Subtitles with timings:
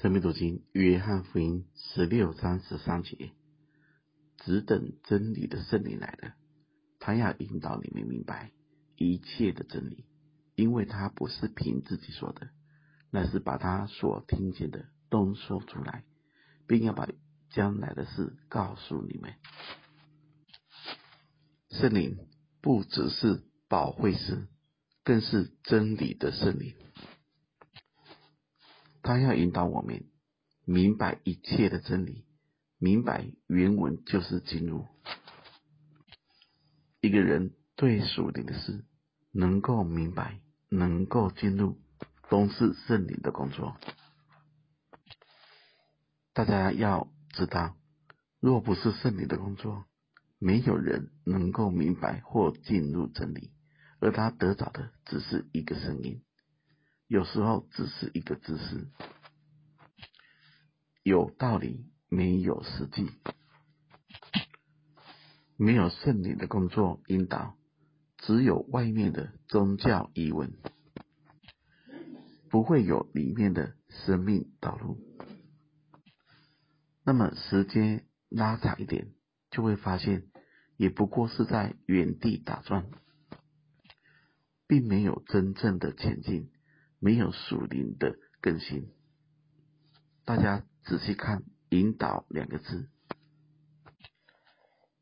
[0.00, 3.32] 生命读经，约翰福音十六章十三节，
[4.36, 6.34] 只等真理的圣灵来了，
[7.00, 8.52] 他要引导你们明白
[8.94, 10.04] 一切的真理，
[10.54, 12.50] 因为他不是凭自己说的，
[13.10, 16.04] 乃是把他所听见的都说出来，
[16.68, 17.08] 并要把
[17.50, 19.34] 将来的事告诉你们。
[21.70, 22.18] 圣灵
[22.62, 24.46] 不只是保惠师，
[25.02, 26.76] 更是真理的圣灵。
[29.02, 30.04] 他要引导我们
[30.64, 32.24] 明白一切的真理，
[32.78, 34.86] 明白原文就是进入。
[37.00, 38.84] 一个人对属灵的事
[39.30, 41.78] 能够明白，能够进入，
[42.28, 43.76] 都是圣灵的工作。
[46.32, 47.76] 大家要知道，
[48.40, 49.84] 若不是圣灵的工作，
[50.38, 53.52] 没有人能够明白或进入真理，
[54.00, 56.22] 而他得着的只是一个声音。
[57.08, 58.86] 有时候只是一个知识，
[61.02, 63.10] 有道理没有实际，
[65.56, 67.56] 没有圣灵的工作引导，
[68.18, 70.52] 只有外面的宗教疑问，
[72.50, 75.00] 不会有里面的生命道路。
[77.04, 79.14] 那么时间拉长一点，
[79.50, 80.28] 就会发现，
[80.76, 82.90] 也不过是在原地打转，
[84.66, 86.50] 并没有真正的前进。
[87.00, 88.90] 没有属灵的更新，
[90.24, 92.88] 大家仔细看“引导”两个字，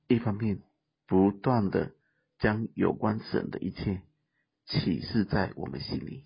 [0.06, 0.62] 一方面
[1.06, 1.94] 不断的
[2.38, 4.03] 将有关神的一切
[4.66, 6.25] 启示在我们心里，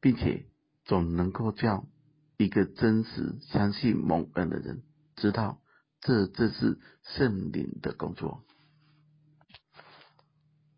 [0.00, 0.46] 并且
[0.84, 1.86] 总能够叫
[2.38, 4.82] 一个真实相信蒙恩的人
[5.16, 5.60] 知道，
[6.00, 8.42] 这这是圣灵的工作。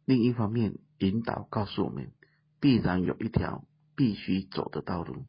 [0.04, 2.12] 另一方面，引导告诉我们。
[2.60, 3.64] 必然有一条
[3.96, 5.26] 必须走的道路，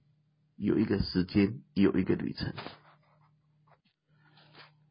[0.56, 2.54] 有一个时间，有一个旅程。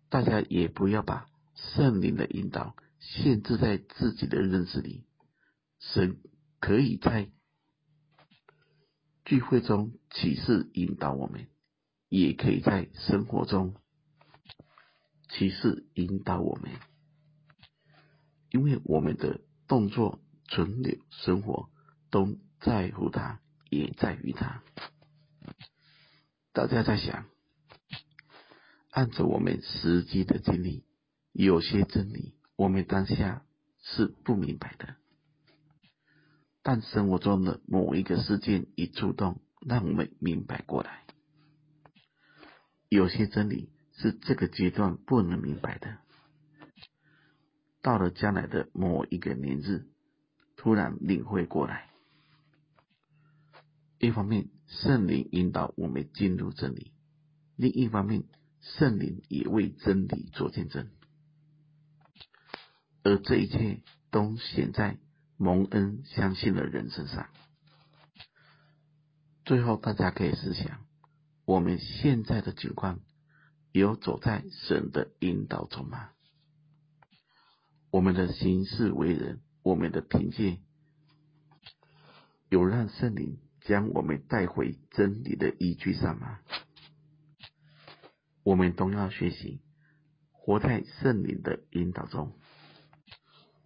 [0.08, 5.04] 大家也不要把圣灵的引导限制在自己的认识里。
[5.80, 6.18] 神
[6.60, 7.30] 可以在
[9.24, 11.48] 聚会中启示引导我们，
[12.08, 13.74] 也可以在生活中
[15.28, 16.70] 启示引导我们，
[18.50, 21.68] 因为我们的动作、存留、生活。
[22.10, 24.62] 都在乎他，也在于他。
[26.52, 27.26] 大家在想，
[28.90, 30.84] 按着我们实际的经历，
[31.32, 33.44] 有些真理我们当下
[33.82, 34.96] 是不明白的，
[36.62, 41.04] 但生活中的某一个事件一触动，让我们明白过来。
[42.88, 45.98] 有些真理是这个阶段不能明白的，
[47.82, 49.86] 到了将来的某一个年日，
[50.56, 51.87] 突然领会过来。
[53.98, 56.92] 一方面，圣灵引导我们进入真理；
[57.56, 58.24] 另一方面，
[58.60, 60.88] 圣灵也为真理做见证。
[63.02, 64.98] 而这一切都显在
[65.36, 67.28] 蒙恩相信的人身上。
[69.44, 70.84] 最后，大家可以思想：
[71.44, 73.00] 我们现在的情况，
[73.72, 76.10] 有走在神的引导中吗？
[77.90, 80.60] 我们的行事为人，我们的凭借，
[82.50, 86.40] 有让圣灵将我们带回真理的依据上吗？
[88.42, 89.60] 我们都要学习
[90.32, 92.32] 活在圣灵的引导中，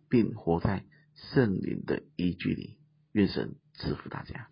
[0.08, 2.80] 并活在圣灵的依据里。
[3.12, 4.48] 愿神赐福大家。